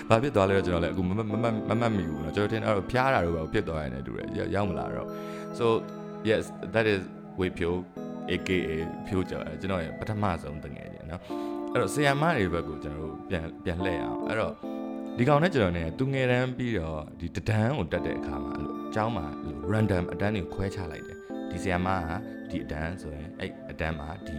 [0.08, 5.06] ဘာဖြစ်သွားလဲတော့ကျွန်တော်လည်းအခုမမမမမမီဘူးနော်ကျွန်တော်ထင်အဲ့တော့ဖျားတာတော့ပဲဖြစ်သွားရတယ်တူတယ်ရောက်မလာတော့
[5.58, 5.66] so
[6.28, 6.44] yes
[6.75, 7.02] that is
[7.39, 7.77] ဝေဖြိုး
[8.32, 8.72] AKA
[9.08, 11.22] ဖြိုးကြတယ်ကျွန်တော်ရဲ့ပထမဆုံးတငယ်ချင်းเนาะ
[11.72, 14.53] အဲ့တော့ဆီယမ်မတွေဘက်ကိုကျွန်တော်တို့ပြန်ပြန်လှည့်အောင်အဲ့တော့
[15.17, 21.17] ဒီကောင်နဲ့ကျွန်တော်နဲ့သူငယ်တန်းပြီးတော့ဒီတဒန်းကိုတက်တဲ့အခါမှာအဲ့လိုအเจ้าမှာအဲ့လို random အတန်းတွေခွဲချလိုက်တယ်
[21.50, 22.12] ဒီဆီယမ်မက
[22.50, 24.38] ဒီအတန်းဆိုရင်အဲ့အတန်းမှာဒီ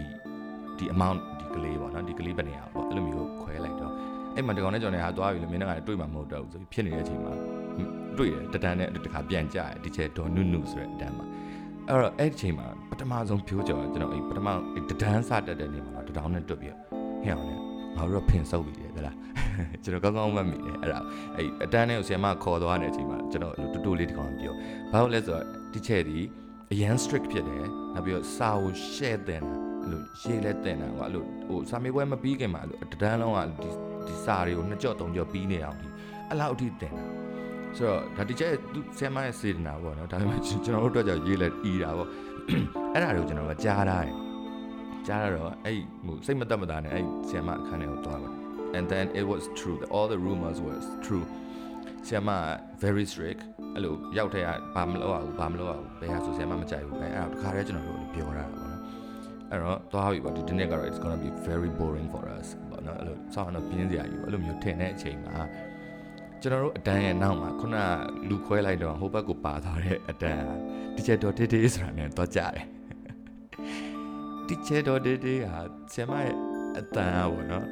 [0.77, 3.93] ဒီ amount ဒီကလေးပေါ့နော်ဒီကလေးဘယ်နေရပေါ့အဲ့လိုမျိုးခွဲလိုက်တော့
[4.35, 7.33] အဲ့မှာဒီကောင်နဲ့ကျွန်တော်နဲ့ဟာသွားပြီလို့မင်းတို့ကလည်းတွေ့မှာမဟုတ်တော့ဘူးဆိုပြီးဖြစ်နေတဲ့အချိန်မှာ
[8.17, 11.25] တွေ့တယ်တဒန်းနဲ့တခါပြန်ကြတယ်ဒီချက်ဒေါ်နုနုဆိုတဲ့အတန်းမှာ
[11.87, 14.48] အဲ့တော့အဲ့ဒီချိန်မှာပ ထမဆုံးဖြိုးကြော်ကျွန်တော်အဲ့ပထမ
[14.88, 16.74] တဒန်းစတက်တဲ့နေမှာတော့တဒေါင်းနဲ့တွတ်ပြီး
[17.24, 17.54] ဟဲ့အောင်လေ
[17.96, 19.16] ငါတို့ဖင်ဆုပ်ပြီးတယ်ဟဲ့လား
[19.84, 20.98] ကျွန်တော်ကောင်းကောင်းမှတ်မိတယ်အဲ့ဒါ
[21.36, 24.54] အဲ့အတန်းနဲ့ကိုဆရာမခေါ်သွားတဲ့အချိန်မှာကျွန်တော်တူတူလေးတကောင်ပြော
[24.92, 26.18] ဘာလို့လဲဆိုတော့ဒီချက်ဒီ
[26.72, 33.70] အရန် strict ဖြစ်တယ်နောက်ပြီးတော့စာကို share တင်တာအဲ့လိုရေးလဲတင်တာကွာအဲ့လိုဟိုစာမေးပွဲမပြီးခင်မှာအဲ့လိုတဒန်းလုံးကဒီ
[34.06, 35.86] ဒီစာတွေကိုနှစ်ကြော့သုံးကြော့ပြီးနေအောင်ဒီ
[36.28, 37.04] အဲ့လောက်အထိတင်တာ
[37.76, 42.08] ဆိုတော့ဒါဒီချက်သူဆရာမရဲ့စေတနာပေါ့နော်ဒါပေမဲ့ကျွန်တော်တို့အတွက်ကြောင့်ရေးလဲအီတာပေါ့
[42.94, 44.14] အဲ့ဒါတွေကိုကျွန်တော်ကကြားထားတယ်
[45.06, 48.30] ကြားရတော့အဲ့ဟိုစိတ်မသက်မသာနဲ့အဲ့ဆရာမအခန်းထဲကိုသွားပါ
[48.76, 51.26] and then it was true that all the rumors was true
[52.06, 52.30] ဆရာမ
[52.84, 53.42] very strict
[53.74, 58.80] အဲ့လိုရောက်တဲ့ကဘာမလုပ်ရဘူးဘာမလုပ်ရဘူးဘယ်ဟာဆိုဆရာမမကြိုက်ဘူးအဲအဲ့ဒါတခါတည်းကျွန်တော်တို့ပြောတာပေါ့နော်
[59.50, 65.36] အဲ့တော့သွားပြီပေါ့ဒီဒီနေ့ကတော့ it's going to be very boring for us ပေါ့နော်အဲ့လိုစောင့်တော့ပြင်းစရာကြီးပေါ့အဲ့လိုမျိုးထင်တဲ့အချိန်မှာ
[66.42, 67.76] ကျွန်တော်တို့အတန်းရဲ့နောက်မှာခုန
[68.28, 70.44] လူခွဲလိုက်တော့ဟိုဘက်ကိုပါသွားတဲ့အတန်း
[70.94, 72.73] teacher တော်တေးတေးဆိုတာနဲ့တော့ကြတယ်
[74.47, 75.61] teacher တော်တေးတေးဟာ
[75.93, 76.35] ဆရာမရဲ့
[76.79, 77.65] အတန်းอ่ะပေါ့နော်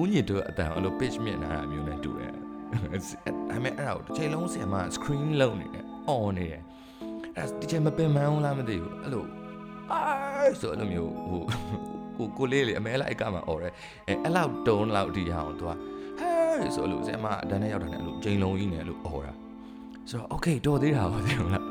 [0.00, 2.34] ဦးညစ်တို့အတန်းအဲ့လို pitch မြင့်လာတာမျိုးနဲ့တူတယ်
[3.54, 6.62] အမေအဲ့ဒါကိုတစ်ချိန်လုံးဆရာမ screen လုံးနေတယ် on နေတယ်
[7.36, 9.24] အဲ့ဒီချိန်မပင်မန်းလားမသိဘူးအဲ့လို
[9.92, 10.00] အာ
[10.60, 11.42] ဆိုအဲ့လိုမျိုးဟို
[12.16, 13.72] ကိုကိုလေးလေအမဲလိုက်ကမှអော်တယ်
[14.08, 19.32] အဲအဲ့လောက်တုံးလောက်ဒီဟာအောင်သူကဟဲဆိုအဲ့လိုဆရာမအတန်းနဲ့ရောက်တာနဲ့အဲ့လိုချိန်လုံးကြီးနဲ့အဲ့လိုអော်တာ
[20.10, 21.64] ဆိုတော့ okay တော်သေးတာပါသိမလား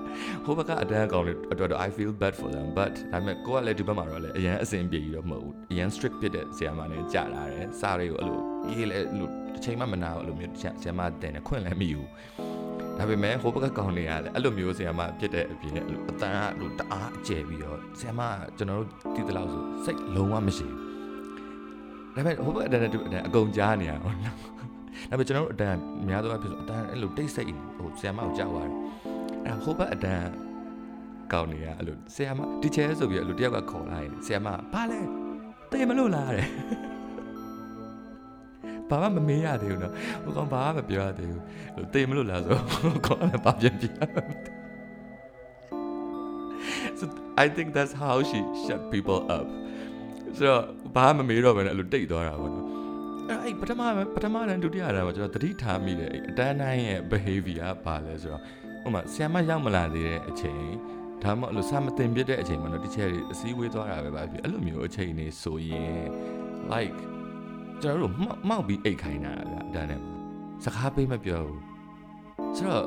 [0.45, 8.38] ဟိုဘက်ကအတန်းကောင်လေးအတွက်တော့ I feel bad for them but ဒါပေမဲ့ကိုကလည်းဒီဘက်မှာတော့လည်းအရန်အဆင်ပြေကြီးတော့မဟုတ်ဘူးအရန် strict ဖြစ်တဲ့ဆရာမနဲ့ကြာလာတယ်စားတွေကိုအဲ့လို
[8.71, 10.52] ရေးလဲအဲ့လိုတစ်ချိန်မှမနာဘူးအဲ့လိုမျိုး
[10.83, 12.00] ဆရာမတင်တယ်ခွင့်လည်းမယူ
[12.99, 18.21] ဒါပေမဲ့ဟိုဘက်ကကောင်တွေကလည်းအဲ့လိုမျိုးဆရာမဖြစ်တဲ့အပြင်အဲ့လိုအတန်းကအဲ့လိုတအားအကျယ်ပြီးတော့ဆရာမ
[18.59, 20.78] ကျွန်တော်တို့တည်တလောက်ဆိုစိတ်လုံးဝမရှိဘူး
[22.14, 22.90] ဒါပေမဲ့ဟိုဘက်အတန်းနဲ့
[23.26, 24.33] အကုန်ကြားနေရအောင်ဒါ
[25.09, 25.78] ပေမဲ့ကျွန်တော်တို့အတန်း
[26.09, 28.73] များသောအားဖြင့်ဆိုအတန်းအဲ့လိုတိတ်ဆိတ်ဟိုဆရာမကိုကြောက်ရတယ်
[29.46, 30.30] အဲ့ဟိုဘက်အတန်း
[31.32, 35.00] ကောင်းနေရအဲ့လိုဆရာမတီချဲဆိုပြီးအဲ့လိုတယောက်ကခေါ်လာရင်ဆရာမဘာလဲ
[35.70, 36.48] တေးမလို့လားတဲ့
[38.90, 39.92] ဘာမှမမေးရသေးဘူးနော်
[40.24, 41.42] ဟိုကောင်ဘာမှမပြောရသေးဘူး
[41.74, 42.56] ဟိုတေးမလို့လားဆို
[43.06, 43.86] ခေါ်လည်းဘာပြန်ပြ
[46.98, 47.04] So
[47.44, 49.46] I think that's how she shut people up
[50.36, 50.62] ဆိုတော့
[50.96, 52.66] ဘာမှမမေးတော့ဘဲနဲ့အဲ့လိုတိတ်သွားတာပေါ့နော်
[53.28, 53.82] အဲ့အဲ့ပထမ
[54.14, 58.42] ပထမတန်းဒုတိယတန်းမှာကျွန်တော်သတိထားမိတယ်အတန်းတိုင်းရဲ့ behavior ဘာလဲဆိုတော့
[58.86, 60.62] ဥပမာဆရာမရောက်မလာသေးတဲ့အချိန်
[61.22, 65.98] ဒါမှမဟုတ်စာမတင်ပြတဲ့အချိန်မှာတော့တချို့အစည်းအဝေးသွားတာပဲပါဖြစ်အဲ့လိုမျိုးအချိန်နေဆိုရင်
[66.72, 66.98] like
[67.82, 68.12] ကျွန်တော်တို့
[68.48, 70.12] မောက်ပြီးအိတ်ခိုင်းတာဗျအတန်းထဲမှာ
[70.64, 71.60] စကားပေးမပြောဘူး
[72.56, 72.86] ဆိုတော့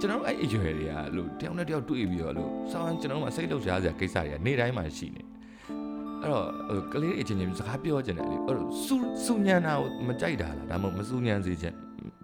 [0.00, 5.22] ကျွန်တော်တို့အဲ့အရွယ်တွေကလို့တယောက်နဲ့တယောက်တွေ့ပြီးတော့လို့ဆောင်းကျွန်တော်တို့မှစိတ်လှုပ်ရှားစရာကိစ္စတွေကနေ့တိုင်းမှာရှိနေ
[6.22, 6.46] အဲ့တော့
[6.92, 11.74] ကလေးအချင်းချင်းစကားပြောကြတယ်လေအဲ့တော့စူစူညံတာကိုမကြိုက်တာလားဒါမှမဟုတ်မစူညံစေချင်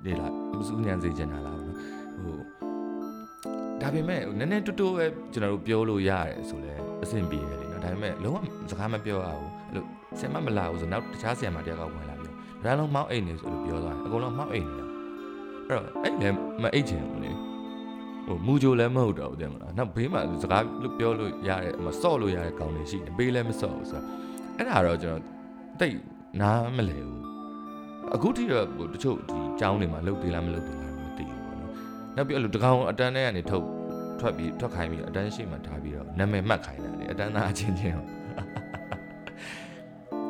[0.04, 1.63] လေလားမစူညံစေချင်တာလားနော်ဟို
[3.85, 8.38] ဒါပေမဲ့နည်းနည်းတူတူပဲကျွန်တော်တို့ပြောလို့ရတယ်ဆိုလဲအဆင်ပြေတယ်လေနော်ဒါပေမဲ့လုံးဝ
[8.70, 9.85] စကားမပြောရဘူးအဲ့လို
[10.18, 12.33] ဆင်မမလာဘူးဆိုနောက်တခြားဆင်မတယောက်ကဝင်လာပြီး
[12.64, 14.87] ရန်လုံးမောက်အိတ်နေဆိုလို့ပြောသွားတယ်အကုန်လုံးမောက်အိတ်နေတာ
[15.68, 17.31] အဲ့တော့အဲ့လည်းမအိတ်ချင်ဘူးလေ
[18.27, 24.07] ဟိုမူဂျိုလည်းမဟုတ်တော့ဘူးတဲ့မလားနောက်ဘေးမှာစကားလို့ပြောလို့ရတဲ့မဆော့လို့ရတဲ့ကောင်းနေရှိတယ်ဘေးလည်းမဆော့ဘူးဆိုတော့
[24.59, 25.23] အဲ့ဒါတော့ကျွန်တော်
[25.81, 25.99] တိတ်
[26.40, 27.23] နားမလဲဘူး
[28.14, 31.73] အခုထိတော့ဟိုတချို့ဒီចောင်းတွေမှာလှုပ်သေးလားမလှုပ်သေးလားမသိဘူးပေါ့နော်
[32.16, 33.66] နောက်ပြီးအဲ့လိုတကောင်အတန်းထဲကနေထုတ်
[34.20, 37.96] ထွက်ပြီးထွက်ခိုင်းပြီးအတန်းရှိမှထားပြီးတော့နာမည်မှတ်ခိုင်းတာလေအတန်းသားအချင်းချင်း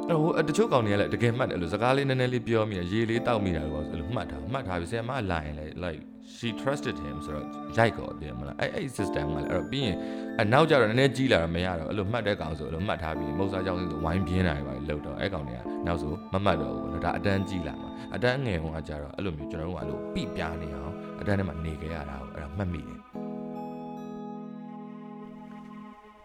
[0.08, 6.00] အဲ့ဟိုတချို့ကောင်တွေကလည်းတကယ်မှတ်တယ်လို့စကားလေးနည်းနည်းလေးပြောမိတယ်ရေလေးတောက်မိတာလို့အဲ့လိုမှတ်တာမှတ်ထားပြီးဆရာမလာရင်လည်း like
[6.36, 9.96] she trusted him ဆိုတော့ရိုက်ကောတယ်မလားအဲ့အဲ့ system ကလည်းအဲ့တော့ပြီးရင်
[10.40, 23.13] အနောက်ကျတော့နည်းနည်းကြီးလာတော့မရတော့အဲ့လိုမှတ်တဲ့ကောင်ဆိုအဲ့လိုမှတ်ထားပြီးမုတ်စားကြောင်းဆိုဝိုင်းပြင်းတာတွေပါလို့တော့အဲ့ကောင်တွေကနောက်ဆိုမမှတ်တော့ဘူးနော်ဒါအတန်းကြီးလာမှာအတန်းငယ်ဟိုကကျတော့အဲ့လိုမျိုးကျွန်တော်တို့ကအဲ့လိုပြပြနေအောင်အတန်းထဲမှာနေခဲ့ရတာကိုအဲ့ဒါမှတ်မိတယ်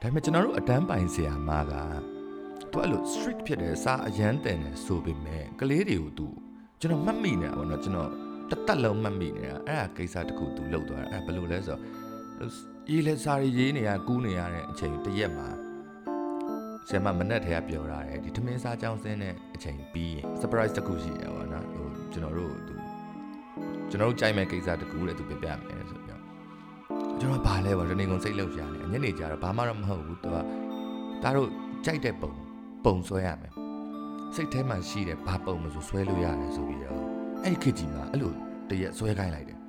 [0.01, 1.73] ဒါပေမဲ့ကျွန်တော်တို့အတန်းပိုင်ဆရာမက
[2.71, 6.27] သူအဲ့လို strict ဖြစ်တယ်စာအရန်တင်တယ်ဆိုပေမဲ့ကလေးတွေကိုသူ
[6.79, 8.09] ကျွန်တော်မှတ်မိနေတာပေါ့နော်ကျွန်တော်
[8.49, 12.51] တတက်လုံးမှတ်မိနေတာအဲ့ဒါကိစ္စတခုသူလုပ်သွားတာအဲ့ဘယ်လိုလဲဆိုတော့
[12.89, 15.47] ရေးလဲစာရေးနေရကူးနေရတဲ့အချိန်တရက်မှာ
[16.87, 22.73] ဆရာမမနဲ့ထဲကပြောထားတယ်ဒီထမင်းစားကြောင်းစင်းတဲ့အချိန်ပြီးရင် surprise တခုရှိရပါတော့ဟိုကျွန်တော်တို့သူ
[23.89, 26.21] ကျွန်တော်တို့ကြိုက်မဲ့ကိစ္စတခုလည်းသူပြပြမယ်ဆိုပြီးတော့
[27.19, 30.35] ကျွန်တော်ဘာလဲပေါ့ဒီနေ့ကုန်စိတ်လှုပ်ရှားနေ ညနေကျတော့ဘာမှတော့မဟုတ်ဘူးသူက
[31.23, 31.49] ဒါတို့
[31.85, 32.31] ကြိုက်တဲ့ပုံ
[32.85, 33.53] ပုံဆွဲရမယ်
[34.35, 36.99] စိတ်ထဲမှာရှိတဲ့ဘာပုံမဆိုဆွဲလို့ရတယ်ဆိုပြီးတော့
[37.43, 38.31] အဲ့ဒီခေတ်ကြီးမှာအဲ့လို
[38.69, 39.59] တရက်ဆွဲခိုင်းလိုက်တယ်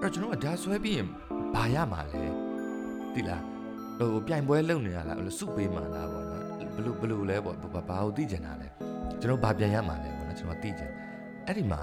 [0.00, 1.08] အဲ့တော့ကျွန်တော်ကဒါဆွဲပြီးရင်
[1.54, 2.22] ဘာရမှာလဲ
[3.14, 3.42] တိလား
[3.98, 6.42] ဟိုပြိုင်ပွဲလုပ်နေရလားအဲ့လိုစုပေးမှာလားပေါ့နော်
[6.76, 8.68] ဘလို့ဘလို့လဲပေါ့ဘာဘာကိုသိကျင်တာလဲ
[9.20, 10.90] ကျွန်တော်ဘာပြန်ရမှာလဲပေါ့နော်ကျွန်တော်သိကျင်
[11.46, 11.80] အဲ့ဒီမှာ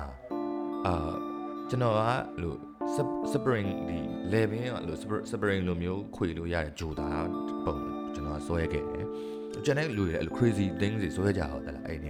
[0.85, 1.13] အာ
[1.69, 2.01] ကျွန်တော်က
[2.41, 2.57] လို့
[3.33, 3.97] spring ဒီ
[4.33, 4.99] level ကလို့
[5.31, 7.09] spring လိုမျိုးခွေလို့ရတဲ့ဂျိုတာ
[7.65, 7.75] ပုံ
[8.13, 9.05] ကျွန်တော်ဆွဲခဲ့တယ်
[9.65, 12.09] ကျွန်တော်လူတွေအဲ့လို crazy things တွေဆွဲကြတော့တလားအဲ့ဒီ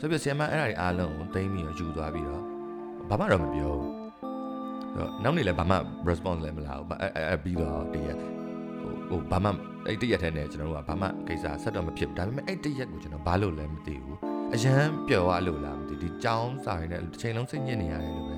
[0.00, 2.42] ဆိုပြီးဆီယမအဲ့ဒါတွေအားလုံးကိုသိမ်းပြီးတော့ယူသွားပြီးတော့
[3.08, 3.92] ဘာမှတော့မပြောဘူး
[4.96, 5.76] တော့နောက်နေ့လည်းဘာမှ
[6.08, 8.16] response လည်းမလာဘူးအဲ့အဲ့ပြီးတော့တရက်
[8.80, 9.50] ဟိုဟိုဘာမှ
[9.86, 14.18] အဲ့တရက်ထဲနဲ့ကျွန်တော်တို့ကဘာမှကိစ္စဆက်တော့မဖြစ်ဘူးဒါပေမဲ့အဲ့တရက်ကိုကျွန်တော်ဘာလို့လဲမသိဘူး
[14.54, 18.34] အရန်ပျော်ရလို့လားမသိဒီကြောင်းစာရင်းနဲ့တစ်ချိန်လုံးစိတ်ညစ်နေရတယ်လို့ပဲ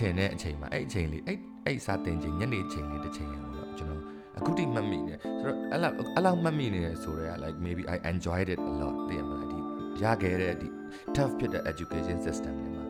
[0.00, 4.02] ထင်တဲ့အချိန်မှာအဲ့အချိန်လေးအဲ့အဲ့စာတင်ချိန်ညနေချိန်လေးတစ်ချိန်ရအောင်တော့ကျွန်တော်
[4.38, 9.58] အခုတိမှတ်မိတယ်ဆိုတော့အဲ့လောက်အဲ့လောက်မှတ်မိနေတယ်ဆိုတော့ like maybe I enjoyed it a lot တည်မလားဒီ
[10.02, 10.68] ရခဲ့တဲ့ဒီ
[11.16, 12.84] tough ဖြစ်တဲ့ education system တွေမှာ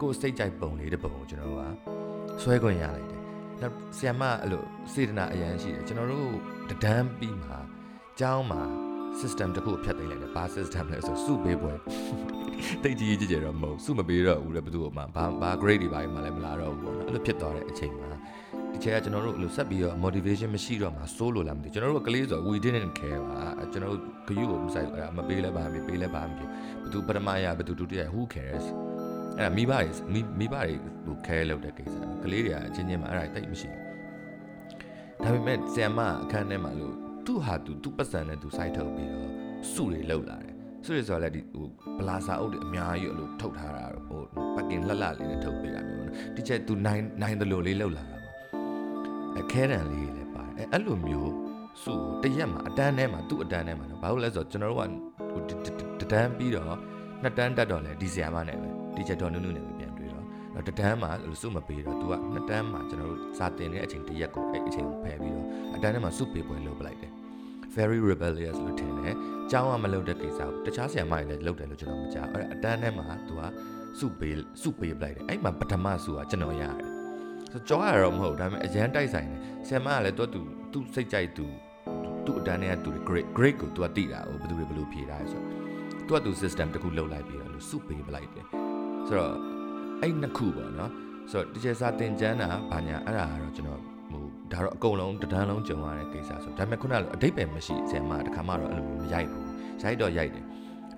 [0.00, 3.20] ကိုယ်စိတ်ကြိုက်ပုံလေးတစ်ပုံကိုကျွန်တော်တို့ကဆွဲခွင့်ရလိုက်တယ်။
[3.62, 6.32] နောက်ဆီယမအဲ့လိုစေတနာအရန်ရှိတယ်ကျွန်တော်တို့
[6.70, 7.52] တဒန်းပြီးမှ
[8.20, 8.62] ကျောင်းမှာ
[9.20, 11.72] system တစ်ခုဖြတ်သိမ်းလိုက်တယ်ဘာ system လဲဆိုစုပေးပွဲ
[12.82, 18.10] တိတ်ကြီးကြီးကြဲတော့မဟုတ်စုမပေးတော့ဘူးလေဘယ်သူမှဘာဘာ grade တွေဘာမှလည်းမလာတော့ဘူးပေါ့နော်အဲ့လိုဖြစ်သွားတဲ့အချိန်မှာ
[18.72, 23.40] ဒီချက်ကကျွန်တော်တို့အဲ့လိုဆက်ပြီးတော့ motivation မရှိတော့မှစိုးလို့လားမသိကျွန်တော်တို့ကလေးဆို we didn't care ပါ
[23.72, 26.48] ကျွန်တော်တို့ဂယူကိုမဆိုင်ဘူးအဲ့ဒါမပေးလဲပါမပေးလဲပါမဖြစ်
[26.82, 28.64] ဘသူပထမရဘသူဒုတိယ who cares
[29.36, 33.82] အဲ့ဒါမိဘတွေမိမိဘတွေဟို care လုပ်တဲ့ကိစ္စကလေးတွေကအချင်းချင်းမှာအဲ့ဒါတိတ်မရှိဘူး
[35.22, 36.94] ဒါပေမဲ့ဆ iam မအခန်းထဲမှာလို့
[37.26, 39.30] သူ့ဟာသူသူ့ပတ်စံနဲ့သူစိုက်ထုတ်ပြီးတော့
[39.72, 40.51] စုတွေလှုပ်လာတယ်
[40.84, 41.64] စုတွေဆိုတော့လည်းဒီဟို
[41.98, 44.20] ပလာစာအုပ်တွေအများကြီးအဲ့လိုထုတ်ထားတာဟို
[44.54, 48.34] ပတ်ကင်လှလှလေးနဲ့ထုတ်ပေးတာမျိုးနော်ဒီချက်သူနိုင်နိုင်တယ်လို့လေးလှုပ်လာတာပေါ့
[49.36, 51.32] အဲခဲတံလေးလည်းပါတယ်အဲအဲ့လိုမျိုး
[51.82, 51.92] စု
[52.22, 54.82] တရက်မှာအတန်းထဲမှာသူ့အတန်းထဲမှာနော်ဘာလို့လဲဆိုတော့ကျွန်တော်တို့က
[55.32, 55.40] ဟို
[56.00, 56.66] တတန်းပြီးတော့
[57.22, 67.12] နှစ်တန်းတက်တော့လဲဒီဆီယာမနဲ့ပဲဒီချက်တော်နုနုနဲ့ပဲပြန်တွေ့တော့တော့တတန်းမှာစုမပေးတော့ तू ကနှစ်တန်းမှာကျွန်တော်တို့စာတင်တဲ့အချိန်တရက်ကိုအဲ့အချိန်ကိုဖယ်ပြီးတော့အတန်းထဲမှာစုပေးပွဲလုပ်ပလိုက်တယ်
[67.76, 69.14] very rebellious လို့ထင်တယ်။
[69.50, 73.42] ကျောင်းကမလုပ်တဲ့ကိစ္စကိုတခြားဆရာမတွေလည်းလုပ်တယ်လို့ကျွန်တော်မကြား။အဲ့အတန်းထဲမှာသူက
[73.98, 76.88] စုပေးစုပေးပလိုက်တယ်။အဲ့မှာပထမစုကကျွန်တော်ရတယ်။
[77.52, 80.40] ဆိုကြောရတော့မဟုတ်ဒါပေမဲ့အရန်တိုက်ဆိုင်တယ်။ဆရာမကလည်းသူသူ
[80.72, 81.46] သူစိတ်ကြိုက်သူ
[82.24, 85.40] သူ့အတန်းထဲကသူ grade grade ကိုသူကတိတာဟိုဘယ်သူတွေဘယ်လိုဖြေတာလဲဆို
[86.08, 88.46] တော့သူကသူ system တခုလုပ်လိုက်ပြီးတော့လို့စုပေးပလိုက်တယ်။
[89.06, 89.34] ဆိုတော့
[90.00, 90.90] အဲ့နှစ်ခုပေါ့နော်။
[91.30, 93.91] ဆိုတော့တကယ်စာတင်ကျမ်းတာဘာညာအဲ့ဒါကတော့ကျွန်တော်ဟို
[94.52, 99.46] ဒါတော့အကုန်လုံးတဒန်းလုံးကြုံရတဲ့ကိစ္စဆိုဒါပေမဲ့ခုနကအတိတ်ပဲမရှိဆရာမတခါမှတော့အဲ့လိုမရိုက်ဘူး
[99.82, 100.44] ရိုက်တော့ရိုက်တယ်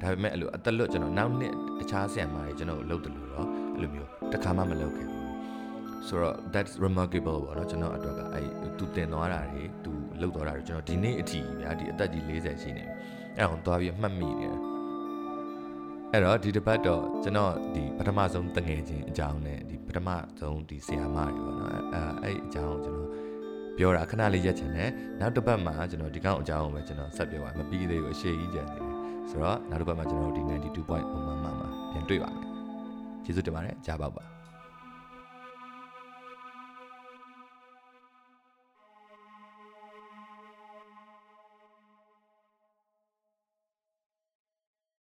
[0.01, 5.25] ဒါပေမဲ့အဲ့လိုအသက်လွတ်ကျွန်တော်နောက်နှစ်တခြားဆရာမတွေကျွန်တော်လုပ်တယ်လို့တော့အဲ့လိုမျိုးတခါမှမလုပ်ခဲ့ဘူး
[6.07, 8.47] ဆိုတော့ that's remarkable ပေါ့နော်ကျွန်တော်အတွက်ကအဲ့
[8.79, 12.85] သူတင်သွားတာတွေသူလုပ်သွားတာတွေကျွန်တော်ဒီနေ့အထိဗျာဒီအသက်ကြီး40ရှိနေ
[13.37, 14.75] အဲ့အောင်သွားပြီးမှတ်မိနေတယ်
[16.13, 20.09] အဲ့တော့ဒီတစ်ပတ်တော့ကျွန်တော်ဒီပထမဆုံးတငယ်ချင်းအကြောင်းနဲ့ဒီပထမ
[20.41, 23.04] ဆုံးဒီဆီယာမတွေပေါ့နော်အဲအဲ့အကြောင်းကျွန်တော်
[23.77, 28.95] ပြောတာခဏလေးရက်ချင်တယ်နောက်တစ်ပတ်မှာကျွန်တော်ဒီကောင်အကြောင်းကိုပဲကျွန်တော်ဆက်ပြောပါမပြီးသေးဘူးအရှိကြီးကြံနေတယ်
[29.31, 30.89] ဆိုတော့နောက်တစ်ပတ်မှာကျွန်တော်ဒီ92.1
[31.27, 32.49] မှာမှာပြန်တွေ့ပါမယ်
[33.25, 34.34] ကျေးဇူးတင်ပါတယ်ကြားပါပါ